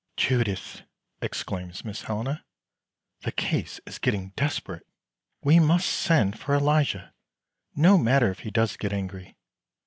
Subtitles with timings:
[0.17, 0.81] "Judith,"
[1.21, 2.43] exclaims Miss Helena,
[3.19, 4.87] "the case is getting desperate.
[5.43, 7.13] We must send for Elijah,
[7.75, 9.37] no matter if he does get angry.